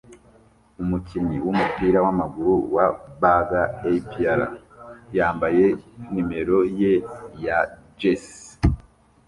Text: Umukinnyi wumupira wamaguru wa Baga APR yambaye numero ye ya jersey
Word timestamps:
Umukinnyi 0.81 1.37
wumupira 1.45 1.97
wamaguru 2.05 2.53
wa 2.75 2.85
Baga 3.21 3.61
APR 3.91 4.39
yambaye 5.17 5.65
numero 6.13 6.57
ye 6.79 6.93
ya 7.45 7.57
jersey 7.99 8.45